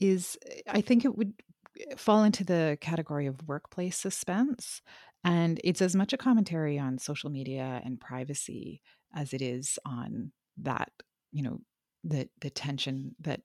is 0.01 0.37
i 0.69 0.81
think 0.81 1.05
it 1.05 1.17
would 1.17 1.33
eh, 1.81 1.95
fall 1.97 2.25
into 2.25 2.45
the 2.45 2.77
category 2.81 3.27
of 3.27 3.47
workplace 3.49 3.97
suspense 3.97 4.83
and 5.25 5.61
it's 5.65 5.83
as 5.83 5.97
much 5.97 6.13
a 6.13 6.19
commentary 6.19 6.79
on 6.79 6.99
social 6.99 7.31
media 7.31 7.81
and 7.85 8.01
privacy 8.01 8.81
as 9.15 9.33
it 9.33 9.43
is 9.43 9.79
on 9.85 10.33
that, 10.59 10.93
you 11.33 11.43
know, 11.43 11.61
the 12.05 12.29
the 12.41 12.51
tension 12.51 13.15
that 13.21 13.41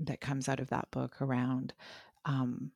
that 0.00 0.20
comes 0.20 0.48
out 0.48 0.60
of 0.60 0.70
that 0.70 0.90
book 0.90 1.20
around 1.20 1.72
um 2.24 2.72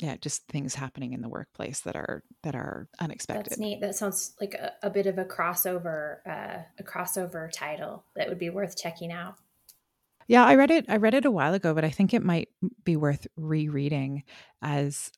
yeah, 0.00 0.16
just 0.16 0.46
things 0.48 0.74
happening 0.74 1.12
in 1.12 1.20
the 1.20 1.28
workplace 1.28 1.80
that 1.80 1.94
are 1.94 2.24
that 2.42 2.54
are 2.54 2.88
unexpected. 2.98 3.52
That's 3.52 3.58
neat. 3.58 3.80
That 3.80 3.94
sounds 3.94 4.34
like 4.40 4.54
a, 4.54 4.72
a 4.82 4.90
bit 4.90 5.06
of 5.06 5.18
a 5.18 5.24
crossover, 5.24 6.18
uh, 6.26 6.62
a 6.78 6.82
crossover 6.82 7.50
title 7.52 8.04
that 8.16 8.28
would 8.28 8.38
be 8.38 8.50
worth 8.50 8.76
checking 8.76 9.12
out. 9.12 9.36
Yeah, 10.26 10.44
I 10.44 10.56
read 10.56 10.70
it. 10.70 10.86
I 10.88 10.96
read 10.96 11.14
it 11.14 11.24
a 11.24 11.30
while 11.30 11.54
ago, 11.54 11.74
but 11.74 11.84
I 11.84 11.90
think 11.90 12.12
it 12.12 12.24
might 12.24 12.48
be 12.82 12.96
worth 12.96 13.26
rereading 13.36 14.24
as 14.62 15.12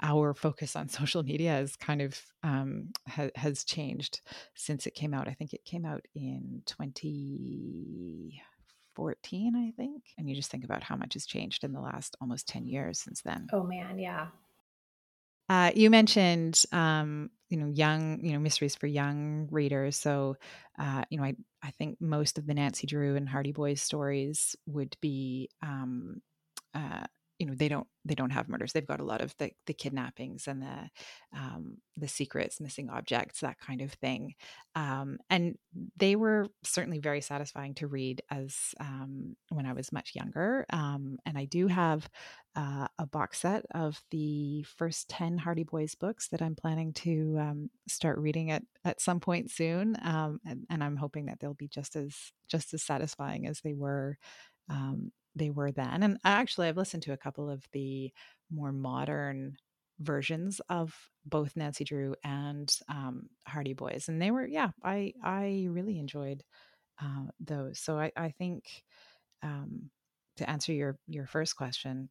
our 0.00 0.34
focus 0.34 0.76
on 0.76 0.88
social 0.88 1.22
media 1.22 1.52
has 1.52 1.76
kind 1.76 2.02
of 2.02 2.20
um, 2.42 2.88
ha- 3.08 3.30
has 3.34 3.64
changed 3.64 4.20
since 4.54 4.86
it 4.86 4.94
came 4.94 5.14
out. 5.14 5.28
I 5.28 5.34
think 5.34 5.52
it 5.52 5.64
came 5.64 5.84
out 5.84 6.04
in 6.14 6.62
2014, 6.66 9.56
I 9.56 9.72
think. 9.76 10.02
And 10.18 10.28
you 10.28 10.34
just 10.34 10.50
think 10.50 10.64
about 10.64 10.82
how 10.82 10.96
much 10.96 11.14
has 11.14 11.26
changed 11.26 11.64
in 11.64 11.72
the 11.72 11.80
last 11.80 12.16
almost 12.20 12.48
10 12.48 12.66
years 12.66 13.00
since 13.00 13.22
then. 13.22 13.46
Oh 13.52 13.62
man, 13.62 13.98
yeah. 13.98 14.28
Uh, 15.48 15.70
you 15.74 15.90
mentioned, 15.90 16.64
um, 16.72 17.30
you 17.50 17.58
know, 17.58 17.66
young, 17.66 18.24
you 18.24 18.32
know, 18.32 18.38
mysteries 18.38 18.74
for 18.74 18.86
young 18.86 19.48
readers. 19.50 19.96
So, 19.96 20.36
uh, 20.78 21.04
you 21.10 21.18
know, 21.18 21.24
I 21.24 21.34
I 21.62 21.70
think 21.72 22.00
most 22.00 22.38
of 22.38 22.46
the 22.46 22.54
Nancy 22.54 22.86
Drew 22.86 23.16
and 23.16 23.28
Hardy 23.28 23.52
Boys 23.52 23.82
stories 23.82 24.56
would 24.66 24.96
be 25.02 25.50
um, 25.62 26.22
uh, 26.74 27.04
you 27.42 27.48
know 27.48 27.54
they 27.56 27.68
don't 27.68 27.88
they 28.04 28.14
don't 28.14 28.30
have 28.30 28.48
murders. 28.48 28.72
They've 28.72 28.86
got 28.86 29.00
a 29.00 29.04
lot 29.04 29.20
of 29.20 29.34
the, 29.38 29.50
the 29.66 29.74
kidnappings 29.74 30.46
and 30.46 30.62
the 30.62 30.90
um, 31.36 31.78
the 31.96 32.06
secrets 32.06 32.60
missing 32.60 32.88
objects 32.88 33.40
that 33.40 33.58
kind 33.58 33.82
of 33.82 33.90
thing. 33.94 34.34
Um, 34.76 35.18
and 35.28 35.56
they 35.96 36.14
were 36.14 36.46
certainly 36.62 37.00
very 37.00 37.20
satisfying 37.20 37.74
to 37.74 37.88
read 37.88 38.22
as 38.30 38.76
um, 38.78 39.34
when 39.48 39.66
i 39.66 39.72
was 39.72 39.90
much 39.90 40.12
younger. 40.14 40.64
Um, 40.70 41.18
and 41.26 41.36
i 41.36 41.46
do 41.46 41.66
have 41.66 42.08
uh, 42.54 42.86
a 42.96 43.06
box 43.06 43.40
set 43.40 43.64
of 43.74 44.00
the 44.12 44.62
first 44.76 45.08
10 45.08 45.38
hardy 45.38 45.64
boys 45.64 45.96
books 45.96 46.28
that 46.28 46.42
i'm 46.42 46.54
planning 46.54 46.92
to 46.92 47.36
um, 47.40 47.70
start 47.88 48.20
reading 48.20 48.52
at 48.52 48.62
at 48.84 49.00
some 49.00 49.18
point 49.18 49.50
soon. 49.50 49.96
Um, 50.04 50.38
and, 50.46 50.64
and, 50.70 50.84
i'm 50.84 50.96
hoping 50.96 51.26
that 51.26 51.40
they'll 51.40 51.54
be 51.54 51.66
just 51.66 51.96
as 51.96 52.14
just 52.46 52.72
as 52.72 52.84
satisfying 52.84 53.48
as 53.48 53.62
they 53.62 53.74
were 53.74 54.16
um, 54.68 55.10
they 55.34 55.50
were 55.50 55.72
then. 55.72 56.02
And 56.02 56.18
actually, 56.24 56.68
I've 56.68 56.76
listened 56.76 57.02
to 57.04 57.12
a 57.12 57.18
couple 57.18 57.50
of 57.50 57.66
the 57.72 58.12
more 58.50 58.72
modern 58.72 59.56
versions 59.98 60.60
of 60.68 60.94
both 61.24 61.56
Nancy 61.56 61.84
Drew 61.84 62.14
and 62.24 62.74
um, 62.88 63.28
Hardy 63.46 63.74
Boys, 63.74 64.08
and 64.08 64.20
they 64.20 64.30
were 64.30 64.46
yeah, 64.46 64.70
I 64.82 65.14
I 65.22 65.66
really 65.68 65.98
enjoyed 65.98 66.42
uh, 67.00 67.26
those. 67.40 67.78
So 67.78 67.98
I 67.98 68.12
I 68.16 68.30
think 68.30 68.64
um, 69.42 69.90
to 70.36 70.48
answer 70.48 70.72
your 70.72 70.98
your 71.06 71.26
first 71.26 71.56
question, 71.56 72.08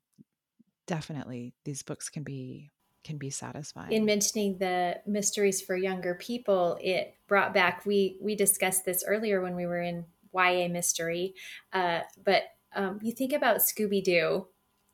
definitely 0.87 1.53
these 1.65 1.83
books 1.83 2.09
can 2.09 2.23
be 2.23 2.69
can 3.03 3.17
be 3.17 3.29
satisfying. 3.29 3.91
In 3.91 4.05
mentioning 4.05 4.57
the 4.57 4.99
mysteries 5.05 5.61
for 5.61 5.75
younger 5.75 6.15
people, 6.15 6.77
it 6.81 7.15
brought 7.27 7.53
back 7.53 7.85
we 7.85 8.17
we 8.21 8.35
discussed 8.35 8.85
this 8.85 9.03
earlier 9.05 9.41
when 9.41 9.55
we 9.55 9.65
were 9.65 9.81
in 9.81 10.05
YA 10.33 10.67
mystery, 10.69 11.33
uh, 11.73 12.01
but 12.23 12.43
um, 12.75 12.99
you 13.01 13.11
think 13.11 13.33
about 13.33 13.57
Scooby 13.57 14.03
Doo, 14.03 14.47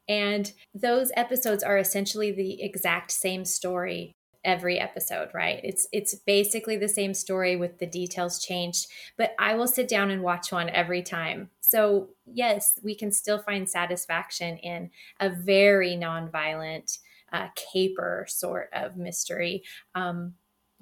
and 0.07 0.51
those 0.73 1.11
episodes 1.15 1.63
are 1.63 1.77
essentially 1.77 2.31
the 2.31 2.61
exact 2.61 3.11
same 3.11 3.45
story 3.45 4.13
every 4.43 4.79
episode 4.79 5.29
right? 5.33 5.59
It's 5.63 5.87
it's 5.91 6.15
basically 6.15 6.77
the 6.77 6.87
same 6.87 7.13
story 7.13 7.55
with 7.55 7.79
the 7.79 7.85
details 7.85 8.39
changed 8.43 8.87
but 9.17 9.35
i 9.39 9.53
will 9.55 9.67
sit 9.67 9.89
down 9.89 10.09
and 10.09 10.23
watch 10.23 10.51
one 10.51 10.69
every 10.69 11.03
time. 11.03 11.49
So 11.59 12.09
yes 12.25 12.79
we 12.83 12.95
can 12.95 13.11
still 13.11 13.39
find 13.39 13.69
satisfaction 13.69 14.57
in 14.57 14.89
a 15.19 15.29
very 15.29 15.97
nonviolent 15.97 16.97
uh, 17.33 17.47
caper 17.55 18.25
sort 18.29 18.69
of 18.71 18.95
mystery. 18.95 19.63
Um, 19.95 20.35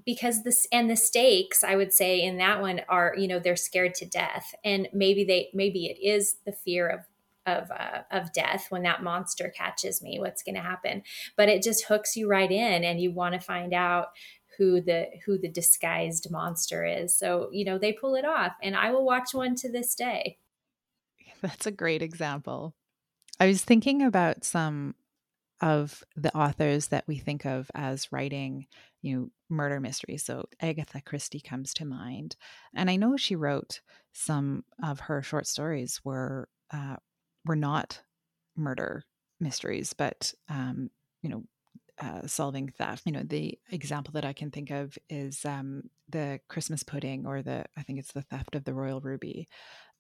because 0.05 0.43
this 0.43 0.67
and 0.71 0.89
the 0.89 0.95
stakes 0.95 1.63
i 1.63 1.75
would 1.75 1.91
say 1.93 2.21
in 2.21 2.37
that 2.37 2.61
one 2.61 2.81
are 2.87 3.13
you 3.17 3.27
know 3.27 3.39
they're 3.39 3.55
scared 3.55 3.95
to 3.95 4.05
death. 4.05 4.53
And 4.63 4.87
maybe 4.93 5.23
they 5.23 5.49
maybe 5.53 5.87
it 5.87 5.99
is 6.01 6.37
the 6.45 6.51
fear 6.51 6.87
of 6.87 6.99
of 7.45 7.69
uh, 7.71 8.01
of 8.11 8.33
death 8.33 8.67
when 8.69 8.83
that 8.83 9.03
monster 9.03 9.53
catches 9.55 10.01
me 10.01 10.19
what's 10.19 10.43
going 10.43 10.55
to 10.55 10.61
happen. 10.61 11.03
But 11.37 11.49
it 11.49 11.61
just 11.61 11.85
hooks 11.85 12.15
you 12.15 12.27
right 12.27 12.51
in 12.51 12.83
and 12.83 12.99
you 12.99 13.11
want 13.11 13.33
to 13.33 13.39
find 13.39 13.73
out 13.73 14.07
who 14.57 14.81
the 14.81 15.07
who 15.25 15.37
the 15.37 15.49
disguised 15.49 16.31
monster 16.31 16.85
is. 16.85 17.17
So 17.17 17.49
you 17.51 17.65
know 17.65 17.77
they 17.77 17.93
pull 17.93 18.15
it 18.15 18.25
off 18.25 18.53
and 18.61 18.75
i 18.75 18.91
will 18.91 19.05
watch 19.05 19.33
one 19.33 19.55
to 19.55 19.71
this 19.71 19.95
day. 19.95 20.37
That's 21.41 21.67
a 21.67 21.71
great 21.71 22.01
example. 22.01 22.73
I 23.39 23.47
was 23.47 23.63
thinking 23.63 24.01
about 24.01 24.43
some 24.43 24.95
of 25.61 26.03
the 26.15 26.35
authors 26.35 26.87
that 26.87 27.05
we 27.07 27.17
think 27.17 27.45
of 27.45 27.71
as 27.73 28.11
writing, 28.11 28.67
you 29.01 29.15
know, 29.15 29.29
murder 29.49 29.79
mysteries. 29.79 30.23
So 30.23 30.47
Agatha 30.61 31.01
Christie 31.01 31.39
comes 31.39 31.73
to 31.75 31.85
mind, 31.85 32.35
and 32.75 32.89
I 32.89 32.95
know 32.95 33.17
she 33.17 33.35
wrote 33.35 33.81
some 34.11 34.65
of 34.83 35.01
her 35.01 35.21
short 35.21 35.47
stories 35.47 36.01
were 36.03 36.49
uh, 36.71 36.97
were 37.45 37.55
not 37.55 38.01
murder 38.55 39.03
mysteries, 39.39 39.93
but 39.93 40.33
um, 40.49 40.89
you 41.21 41.29
know, 41.29 41.43
uh, 41.99 42.27
solving 42.27 42.69
theft. 42.69 43.03
You 43.05 43.13
know, 43.13 43.23
the 43.23 43.57
example 43.71 44.11
that 44.13 44.25
I 44.25 44.33
can 44.33 44.51
think 44.51 44.71
of 44.71 44.97
is 45.09 45.45
um, 45.45 45.83
the 46.09 46.39
Christmas 46.49 46.83
pudding, 46.83 47.25
or 47.25 47.41
the 47.41 47.65
I 47.77 47.83
think 47.83 47.99
it's 47.99 48.11
the 48.13 48.21
theft 48.21 48.55
of 48.55 48.63
the 48.65 48.73
royal 48.73 49.01
ruby, 49.01 49.47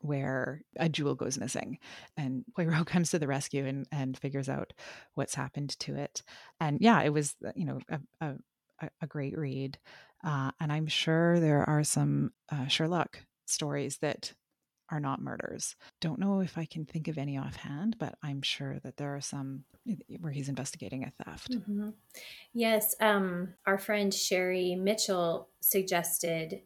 where 0.05 0.61
a 0.77 0.89
jewel 0.89 1.15
goes 1.15 1.37
missing 1.37 1.79
and 2.17 2.43
Poirot 2.55 2.85
comes 2.87 3.11
to 3.11 3.19
the 3.19 3.27
rescue 3.27 3.65
and, 3.65 3.87
and 3.91 4.17
figures 4.17 4.49
out 4.49 4.73
what's 5.13 5.35
happened 5.35 5.77
to 5.79 5.95
it. 5.95 6.23
And 6.59 6.79
yeah, 6.81 7.01
it 7.01 7.13
was, 7.13 7.35
uh, 7.45 7.51
you 7.55 7.65
know, 7.65 7.79
a, 7.89 7.99
a, 8.21 8.89
a 9.01 9.07
great 9.07 9.37
read. 9.37 9.77
Uh, 10.23 10.51
and 10.59 10.71
I'm 10.71 10.87
sure 10.87 11.39
there 11.39 11.67
are 11.69 11.83
some 11.83 12.31
uh, 12.51 12.67
Sherlock 12.67 13.19
stories 13.45 13.97
that 13.97 14.33
are 14.89 14.99
not 14.99 15.21
murders. 15.21 15.75
Don't 15.99 16.19
know 16.19 16.41
if 16.41 16.57
I 16.57 16.65
can 16.65 16.85
think 16.85 17.07
of 17.07 17.17
any 17.17 17.37
offhand, 17.37 17.97
but 17.99 18.15
I'm 18.21 18.41
sure 18.41 18.79
that 18.83 18.97
there 18.97 19.15
are 19.15 19.21
some 19.21 19.65
where 20.19 20.31
he's 20.31 20.49
investigating 20.49 21.03
a 21.03 21.23
theft. 21.23 21.51
Mm-hmm. 21.51 21.89
Yes, 22.53 22.95
um, 22.99 23.53
our 23.65 23.77
friend 23.77 24.13
Sherry 24.13 24.75
Mitchell 24.75 25.49
suggested 25.59 26.61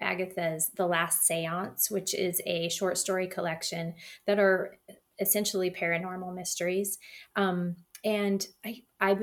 Agatha's 0.00 0.70
The 0.76 0.86
Last 0.86 1.28
Séance, 1.28 1.90
which 1.90 2.14
is 2.14 2.40
a 2.46 2.68
short 2.68 2.98
story 2.98 3.26
collection 3.26 3.94
that 4.26 4.38
are 4.38 4.78
essentially 5.20 5.70
paranormal 5.70 6.34
mysteries. 6.34 6.98
Um, 7.36 7.76
and 8.04 8.46
I, 8.64 8.82
I, 9.00 9.16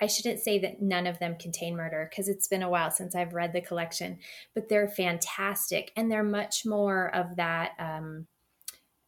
I 0.00 0.06
shouldn't 0.06 0.40
say 0.40 0.58
that 0.58 0.82
none 0.82 1.06
of 1.06 1.18
them 1.18 1.36
contain 1.38 1.76
murder 1.76 2.06
because 2.10 2.28
it's 2.28 2.48
been 2.48 2.62
a 2.62 2.68
while 2.68 2.90
since 2.90 3.14
I've 3.14 3.32
read 3.34 3.52
the 3.52 3.60
collection, 3.60 4.18
but 4.54 4.68
they're 4.68 4.88
fantastic 4.88 5.92
and 5.96 6.10
they're 6.10 6.24
much 6.24 6.66
more 6.66 7.14
of 7.14 7.36
that 7.36 7.72
um, 7.78 8.26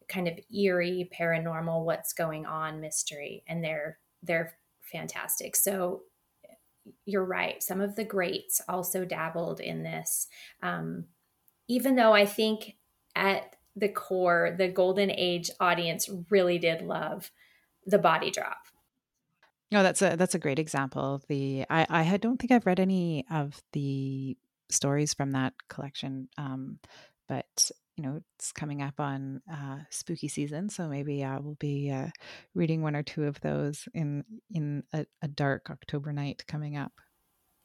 kind 0.07 0.27
of 0.27 0.39
eerie, 0.53 1.09
paranormal, 1.17 1.85
what's 1.85 2.13
going 2.13 2.45
on 2.45 2.81
mystery, 2.81 3.43
and 3.47 3.63
they're 3.63 3.99
they're 4.23 4.53
fantastic. 4.81 5.55
So 5.55 6.01
you're 7.05 7.25
right. 7.25 7.61
Some 7.61 7.81
of 7.81 7.95
the 7.95 8.03
greats 8.03 8.61
also 8.67 9.05
dabbled 9.05 9.59
in 9.59 9.83
this. 9.83 10.27
Um, 10.61 11.05
even 11.67 11.95
though 11.95 12.13
I 12.13 12.25
think 12.25 12.75
at 13.15 13.55
the 13.75 13.89
core, 13.89 14.55
the 14.57 14.67
golden 14.67 15.11
age 15.11 15.49
audience 15.59 16.09
really 16.29 16.57
did 16.57 16.81
love 16.81 17.31
the 17.85 17.99
body 17.99 18.31
drop. 18.31 18.57
No, 19.71 19.81
oh, 19.81 19.83
that's 19.83 20.01
a 20.01 20.15
that's 20.15 20.33
a 20.33 20.39
great 20.39 20.57
example. 20.57 21.21
The 21.27 21.65
I 21.69 21.85
I 21.89 22.17
don't 22.17 22.37
think 22.37 22.51
I've 22.51 22.65
read 22.65 22.79
any 22.79 23.25
of 23.29 23.61
the 23.73 24.35
stories 24.69 25.13
from 25.13 25.31
that 25.31 25.53
collection, 25.67 26.27
um, 26.37 26.79
but 27.27 27.69
you 27.99 28.05
know 28.05 28.21
it's 28.37 28.53
coming 28.53 28.81
up 28.81 28.97
on 28.97 29.41
uh, 29.51 29.79
spooky 29.89 30.29
season, 30.29 30.69
so 30.69 30.87
maybe 30.87 31.21
I 31.21 31.37
will 31.37 31.55
be 31.55 31.91
uh, 31.91 32.07
reading 32.55 32.81
one 32.81 32.95
or 32.95 33.03
two 33.03 33.25
of 33.25 33.41
those 33.41 33.89
in 33.93 34.23
in 34.53 34.83
a, 34.93 35.05
a 35.21 35.27
dark 35.27 35.69
October 35.69 36.13
night 36.13 36.45
coming 36.47 36.77
up. 36.77 36.93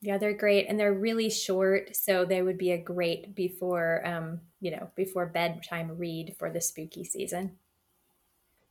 Yeah, 0.00 0.18
they're 0.18 0.36
great 0.36 0.66
and 0.68 0.78
they're 0.78 0.92
really 0.92 1.30
short, 1.30 1.94
so 1.94 2.24
they 2.24 2.42
would 2.42 2.58
be 2.58 2.72
a 2.72 2.78
great 2.78 3.36
before 3.36 4.04
um, 4.04 4.40
you 4.60 4.72
know, 4.72 4.90
before 4.96 5.26
bedtime 5.26 5.96
read 5.96 6.34
for 6.36 6.50
the 6.50 6.60
spooky 6.60 7.04
season. 7.04 7.52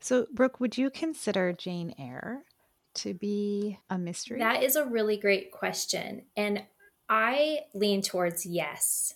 So, 0.02 0.28
Brooke, 0.34 0.60
would 0.60 0.78
you 0.78 0.90
consider 0.90 1.54
Jane 1.54 1.96
Eyre 1.98 2.44
to 2.96 3.14
be 3.14 3.80
a 3.90 3.98
mystery? 3.98 4.40
That 4.40 4.64
is 4.64 4.76
a 4.76 4.84
really 4.84 5.16
great 5.16 5.54
question. 5.54 6.24
And 6.36 6.64
I 7.08 7.60
lean 7.74 8.02
towards 8.02 8.46
yes. 8.46 9.14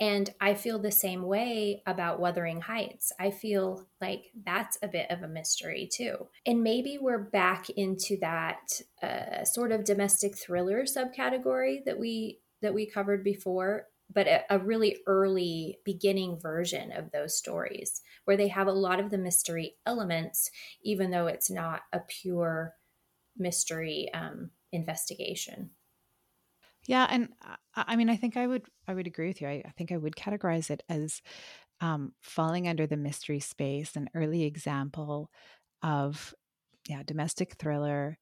And 0.00 0.32
I 0.40 0.54
feel 0.54 0.78
the 0.78 0.92
same 0.92 1.22
way 1.22 1.82
about 1.86 2.20
Wuthering 2.20 2.60
Heights. 2.60 3.12
I 3.18 3.30
feel 3.30 3.88
like 4.00 4.30
that's 4.46 4.78
a 4.82 4.88
bit 4.88 5.10
of 5.10 5.22
a 5.22 5.28
mystery 5.28 5.88
too. 5.92 6.28
And 6.46 6.62
maybe 6.62 6.98
we're 7.00 7.18
back 7.18 7.68
into 7.70 8.16
that 8.20 8.80
uh, 9.02 9.44
sort 9.44 9.72
of 9.72 9.84
domestic 9.84 10.36
thriller 10.36 10.84
subcategory 10.84 11.84
that 11.84 11.98
we 11.98 12.40
that 12.60 12.74
we 12.74 12.86
covered 12.86 13.22
before, 13.22 13.86
but 14.12 14.26
a, 14.26 14.42
a 14.50 14.58
really 14.58 14.98
early 15.06 15.78
beginning 15.84 16.38
version 16.40 16.92
of 16.92 17.10
those 17.12 17.36
stories 17.36 18.00
where 18.24 18.36
they 18.36 18.48
have 18.48 18.66
a 18.66 18.72
lot 18.72 19.00
of 19.00 19.10
the 19.10 19.18
mystery 19.18 19.74
elements, 19.86 20.50
even 20.82 21.10
though 21.10 21.26
it's 21.26 21.50
not 21.50 21.82
a 21.92 22.00
pure 22.00 22.74
mystery 23.36 24.10
um, 24.12 24.50
investigation. 24.72 25.70
Yeah, 26.88 27.06
and 27.08 27.28
I 27.74 27.96
mean, 27.96 28.08
I 28.08 28.16
think 28.16 28.38
I 28.38 28.46
would 28.46 28.64
I 28.88 28.94
would 28.94 29.06
agree 29.06 29.28
with 29.28 29.42
you. 29.42 29.46
I, 29.46 29.62
I 29.64 29.70
think 29.76 29.92
I 29.92 29.98
would 29.98 30.16
categorize 30.16 30.70
it 30.70 30.82
as 30.88 31.20
um, 31.82 32.14
falling 32.22 32.66
under 32.66 32.86
the 32.86 32.96
mystery 32.96 33.40
space, 33.40 33.94
an 33.94 34.08
early 34.14 34.44
example 34.44 35.30
of 35.82 36.34
yeah 36.88 37.02
domestic 37.04 37.56
thriller. 37.58 38.18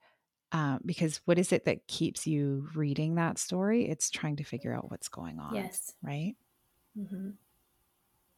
Uh, 0.50 0.78
because 0.84 1.20
what 1.26 1.38
is 1.38 1.52
it 1.52 1.64
that 1.64 1.86
keeps 1.86 2.26
you 2.26 2.68
reading 2.74 3.14
that 3.14 3.38
story? 3.38 3.88
It's 3.88 4.10
trying 4.10 4.36
to 4.36 4.44
figure 4.44 4.74
out 4.74 4.90
what's 4.90 5.08
going 5.08 5.38
on. 5.38 5.54
Yes. 5.54 5.94
Right. 6.02 6.34
Mm-hmm. 6.98 7.30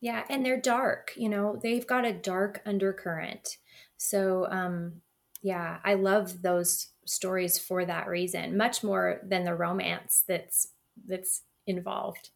Yeah, 0.00 0.24
and 0.28 0.44
they're 0.44 0.60
dark. 0.60 1.12
You 1.16 1.30
know, 1.30 1.58
they've 1.62 1.86
got 1.86 2.04
a 2.04 2.12
dark 2.12 2.60
undercurrent. 2.66 3.56
So, 3.96 4.46
um, 4.50 5.00
yeah, 5.42 5.78
I 5.84 5.94
love 5.94 6.42
those 6.42 6.88
stories 7.06 7.58
for 7.58 7.84
that 7.84 8.08
reason, 8.08 8.56
much 8.56 8.82
more 8.82 9.20
than 9.24 9.44
the 9.44 9.54
romance 9.54 10.24
that's 10.26 10.68
that's 11.06 11.42
involved. 11.66 12.30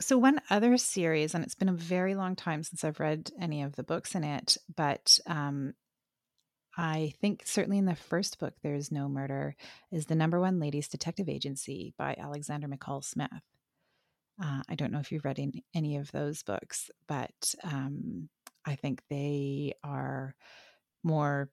So 0.00 0.16
one 0.16 0.40
other 0.48 0.76
series, 0.76 1.34
and 1.34 1.42
it's 1.42 1.56
been 1.56 1.68
a 1.68 1.74
very 1.74 2.14
long 2.14 2.36
time 2.36 2.62
since 2.62 2.84
I've 2.84 3.00
read 3.00 3.30
any 3.40 3.62
of 3.62 3.74
the 3.74 3.82
books 3.82 4.14
in 4.14 4.22
it, 4.22 4.56
but 4.76 5.18
um, 5.26 5.74
I 6.76 7.14
think 7.20 7.42
certainly 7.44 7.78
in 7.78 7.86
the 7.86 7.96
first 7.96 8.38
book, 8.38 8.54
"There's 8.62 8.92
No 8.92 9.08
Murder," 9.08 9.56
is 9.90 10.06
the 10.06 10.14
number 10.14 10.38
one 10.38 10.60
ladies 10.60 10.88
detective 10.88 11.28
agency 11.28 11.94
by 11.98 12.14
Alexander 12.18 12.68
McCall 12.68 13.02
Smith. 13.02 13.30
Uh, 14.40 14.62
I 14.68 14.76
don't 14.76 14.92
know 14.92 15.00
if 15.00 15.10
you've 15.10 15.24
read 15.24 15.40
in, 15.40 15.52
any 15.74 15.96
of 15.96 16.12
those 16.12 16.44
books, 16.44 16.90
but 17.08 17.54
um, 17.64 18.28
I 18.64 18.76
think 18.76 19.02
they 19.10 19.74
are 19.82 20.36
more 21.02 21.50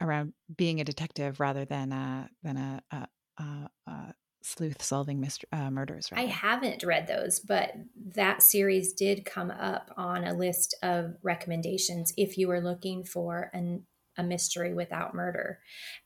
around 0.00 0.32
being 0.54 0.80
a 0.80 0.84
detective 0.84 1.40
rather 1.40 1.64
than 1.64 1.92
a 1.92 2.28
than 2.42 2.56
a, 2.56 2.82
a, 2.90 3.08
a, 3.42 3.68
a 3.86 4.14
sleuth 4.42 4.82
solving 4.82 5.20
mystery, 5.20 5.48
uh, 5.52 5.70
murders. 5.70 6.08
I 6.12 6.26
haven't 6.26 6.82
read 6.82 7.06
those, 7.06 7.40
but 7.40 7.72
that 8.14 8.42
series 8.42 8.92
did 8.92 9.24
come 9.24 9.50
up 9.50 9.90
on 9.96 10.24
a 10.24 10.34
list 10.34 10.74
of 10.82 11.16
recommendations 11.22 12.12
if 12.16 12.36
you 12.36 12.48
were 12.48 12.60
looking 12.60 13.04
for 13.04 13.50
an, 13.54 13.86
a 14.18 14.22
mystery 14.22 14.74
without 14.74 15.14
murder, 15.14 15.60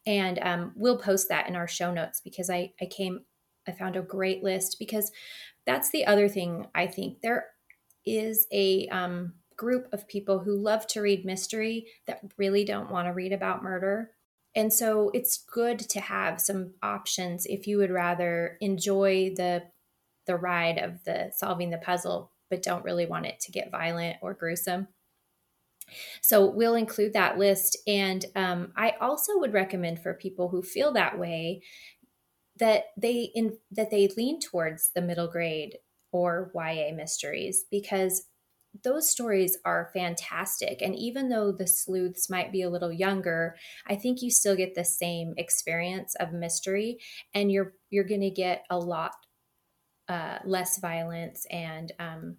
and 0.07 0.39
um, 0.41 0.73
we'll 0.77 0.99
post 0.99 1.29
that 1.29 1.49
in 1.49 1.57
our 1.57 1.69
show 1.69 1.93
notes 1.93 2.21
because 2.21 2.49
I 2.49 2.73
I 2.81 2.87
came 2.87 3.21
I 3.67 3.73
found 3.73 3.97
a 3.97 4.03
great 4.03 4.43
list 4.43 4.77
because 4.79 5.13
that's 5.67 5.91
the 5.91 6.07
other 6.07 6.29
thing 6.29 6.67
I 6.75 6.87
think 6.87 7.21
there 7.21 7.47
is 8.07 8.47
a 8.51 8.89
um, 8.89 9.35
group 9.59 9.89
of 9.93 10.09
people 10.09 10.39
who 10.39 10.57
love 10.57 10.87
to 10.87 11.03
read 11.03 11.27
mystery 11.27 11.89
that 12.07 12.23
really 12.39 12.65
don't 12.65 12.91
want 12.91 13.07
to 13.07 13.13
read 13.13 13.33
about 13.33 13.63
murder. 13.63 14.13
And 14.55 14.73
so 14.73 15.11
it's 15.13 15.45
good 15.53 15.79
to 15.81 16.01
have 16.01 16.41
some 16.41 16.73
options 16.83 17.45
if 17.45 17.67
you 17.67 17.77
would 17.77 17.91
rather 17.91 18.57
enjoy 18.63 19.35
the 19.37 19.65
the 20.27 20.37
ride 20.37 20.79
of 20.79 21.03
the 21.05 21.31
solving 21.35 21.71
the 21.71 21.79
puzzle 21.79 22.33
but 22.51 22.63
don't 22.63 22.85
really 22.85 23.07
want 23.07 23.27
it 23.27 23.41
to 23.41 23.53
get 23.53 23.71
violent 23.71 24.17
or 24.23 24.35
gruesome. 24.35 24.89
So 26.21 26.47
we'll 26.47 26.75
include 26.75 27.15
that 27.15 27.39
list. 27.39 27.77
And 27.87 28.25
um, 28.37 28.73
I 28.77 28.95
also 29.01 29.39
would 29.39 29.55
recommend 29.55 30.03
for 30.03 30.15
people 30.15 30.49
who 30.49 30.63
feel 30.63 30.93
that 30.93 31.19
way 31.19 31.63
that 32.59 32.87
they 32.97 33.31
in 33.35 33.57
that 33.71 33.91
they 33.91 34.09
lean 34.17 34.41
towards 34.41 34.91
the 34.95 35.01
middle 35.01 35.29
grade 35.29 35.79
or 36.11 36.51
YA 36.55 36.93
mysteries 36.95 37.65
because 37.71 38.25
those 38.85 39.11
stories 39.11 39.57
are 39.65 39.91
fantastic. 39.93 40.83
And 40.83 40.95
even 40.97 41.29
though 41.29 41.53
the 41.53 41.67
sleuths 41.67 42.31
might 42.31 42.53
be 42.53 42.63
a 42.63 42.71
little 42.71 42.93
younger, 42.93 43.57
I 43.87 43.97
think 43.97 44.23
you 44.23 44.31
still 44.31 44.57
get 44.57 44.75
the 44.75 44.85
same 44.85 45.35
experience 45.37 46.15
of 46.17 46.33
mystery, 46.33 46.99
and 47.35 47.51
you're 47.51 47.75
you're 47.91 48.05
going 48.05 48.21
to 48.21 48.31
get 48.31 48.65
a 48.71 48.79
lot 48.79 49.13
uh, 50.09 50.39
less 50.45 50.79
violence 50.79 51.47
and 51.51 51.93
um, 51.99 52.37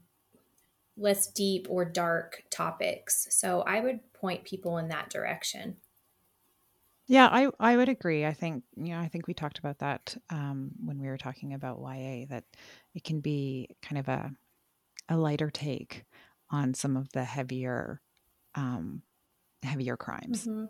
less 0.98 1.28
deep 1.28 1.68
or 1.70 1.86
dark 1.86 2.44
topics. 2.50 3.28
So 3.32 3.62
I 3.62 3.80
would 3.80 4.00
point 4.14 4.44
people 4.44 4.78
in 4.78 4.90
that 4.90 5.10
direction. 5.10 5.78
Yeah, 7.08 7.28
I, 7.32 7.50
I 7.60 7.76
would 7.76 7.90
agree. 7.90 8.24
I 8.24 8.34
think 8.34 8.64
you 8.76 8.94
know 8.94 9.00
I 9.00 9.08
think 9.08 9.28
we 9.28 9.34
talked 9.34 9.58
about 9.58 9.80
that 9.80 10.16
um, 10.30 10.72
when 10.84 11.00
we 11.00 11.08
were 11.08 11.18
talking 11.18 11.54
about 11.54 11.80
YA 11.82 12.26
that 12.30 12.44
it 12.94 13.04
can 13.04 13.20
be 13.20 13.76
kind 13.82 13.98
of 13.98 14.08
a 14.08 14.32
a 15.10 15.18
lighter 15.18 15.50
take 15.50 16.06
on 16.50 16.74
some 16.74 16.96
of 16.96 17.12
the 17.12 17.24
heavier 17.24 18.02
um, 18.56 19.02
heavier 19.64 19.98
crimes. 19.98 20.46
Mm-hmm. 20.46 20.66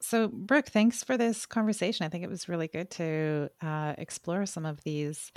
So, 0.00 0.28
Brooke, 0.28 0.68
thanks 0.68 1.02
for 1.02 1.16
this 1.16 1.44
conversation. 1.44 2.06
I 2.06 2.08
think 2.08 2.22
it 2.22 2.30
was 2.30 2.48
really 2.48 2.68
good 2.68 2.88
to 2.92 3.50
uh, 3.60 3.94
explore 3.98 4.46
some 4.46 4.64
of 4.64 4.82
these 4.84 5.32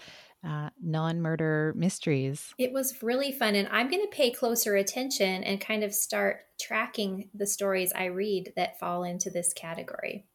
uh, 0.47 0.69
non 0.82 1.19
murder 1.19 1.73
mysteries. 1.75 2.54
It 2.60 2.71
was 2.71 3.01
really 3.01 3.32
fun. 3.32 3.56
And 3.56 3.67
I'm 3.71 3.89
going 3.89 4.04
to 4.04 4.15
pay 4.15 4.32
closer 4.32 4.75
attention 4.75 5.43
and 5.43 5.60
kind 5.60 5.84
of 5.84 5.93
start 5.93 6.41
tracking 6.60 7.30
the 7.34 7.47
stories 7.47 7.91
I 7.93 8.06
read 8.06 8.54
that 8.56 8.80
fall 8.80 9.04
into 9.04 9.32
this 9.32 9.51
category. 9.51 10.25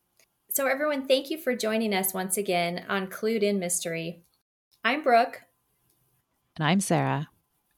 So, 0.50 0.66
everyone, 0.66 1.06
thank 1.06 1.30
you 1.30 1.38
for 1.38 1.54
joining 1.54 1.94
us 1.94 2.12
once 2.12 2.36
again 2.36 2.84
on 2.88 3.06
Clued 3.06 3.42
in 3.42 3.60
Mystery. 3.60 4.24
I'm 4.82 5.04
Brooke. 5.04 5.45
And 6.58 6.66
I'm 6.66 6.80
Sarah 6.80 7.28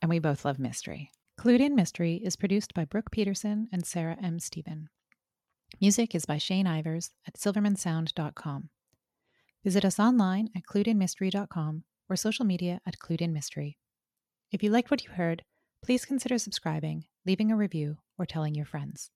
and 0.00 0.08
we 0.08 0.20
both 0.20 0.44
love 0.44 0.60
mystery. 0.60 1.10
Clued 1.38 1.60
in 1.60 1.74
Mystery 1.74 2.20
is 2.24 2.36
produced 2.36 2.74
by 2.74 2.84
Brooke 2.84 3.10
Peterson 3.10 3.68
and 3.72 3.84
Sarah 3.84 4.16
M. 4.22 4.38
Stephen. 4.38 4.88
Music 5.80 6.14
is 6.14 6.26
by 6.26 6.38
Shane 6.38 6.66
Ivers 6.66 7.10
at 7.26 7.34
silvermansound.com. 7.34 8.70
Visit 9.64 9.84
us 9.84 9.98
online 9.98 10.50
at 10.56 10.62
cluedinmystery.com 10.62 11.84
or 12.08 12.16
social 12.16 12.44
media 12.44 12.80
at 12.86 12.98
Clued 12.98 13.20
in 13.20 13.32
Mystery. 13.32 13.78
If 14.52 14.62
you 14.62 14.70
liked 14.70 14.90
what 14.90 15.04
you 15.04 15.10
heard, 15.10 15.42
please 15.84 16.04
consider 16.04 16.38
subscribing, 16.38 17.04
leaving 17.26 17.50
a 17.50 17.56
review, 17.56 17.98
or 18.16 18.26
telling 18.26 18.54
your 18.54 18.66
friends. 18.66 19.10